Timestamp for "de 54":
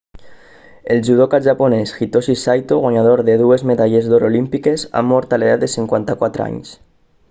5.67-6.51